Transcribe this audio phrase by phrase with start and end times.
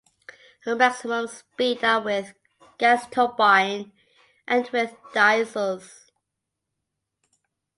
[0.61, 2.33] Her maximum speed are with
[2.79, 3.91] gas turbine
[4.47, 6.09] and with diesels.